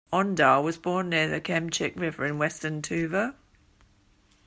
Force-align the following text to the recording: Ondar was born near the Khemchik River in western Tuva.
Ondar 0.11 0.63
was 0.63 0.79
born 0.79 1.09
near 1.11 1.27
the 1.29 1.39
Khemchik 1.39 1.95
River 1.95 2.25
in 2.25 2.39
western 2.39 2.81
Tuva. 2.81 3.35